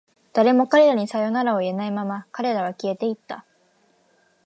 [0.33, 3.45] 誰も彼らにさよならを言えないまま、彼らは消えていった。